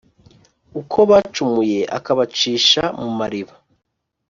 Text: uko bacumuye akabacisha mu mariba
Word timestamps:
uko 0.79 0.97
bacumuye 1.09 1.79
akabacisha 1.97 2.83
mu 3.01 3.09
mariba 3.19 3.53